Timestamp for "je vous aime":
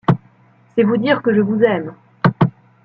1.31-1.93